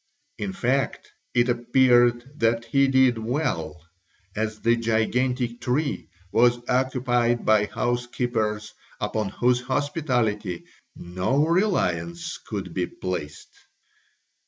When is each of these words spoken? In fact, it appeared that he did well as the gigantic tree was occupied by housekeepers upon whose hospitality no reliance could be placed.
In 0.39 0.51
fact, 0.53 1.11
it 1.35 1.47
appeared 1.47 2.27
that 2.39 2.65
he 2.65 2.87
did 2.87 3.19
well 3.19 3.85
as 4.35 4.59
the 4.61 4.75
gigantic 4.75 5.61
tree 5.61 6.09
was 6.31 6.57
occupied 6.67 7.45
by 7.45 7.65
housekeepers 7.67 8.73
upon 8.99 9.29
whose 9.29 9.61
hospitality 9.61 10.65
no 10.95 11.45
reliance 11.45 12.39
could 12.39 12.73
be 12.73 12.87
placed. 12.87 13.51